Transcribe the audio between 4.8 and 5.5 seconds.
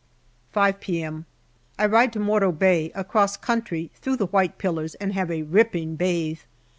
and have a